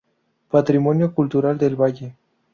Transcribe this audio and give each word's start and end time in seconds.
Patrimonio 0.49 1.13
cultural 1.13 1.59
del 1.59 1.75
valle. 1.79 2.15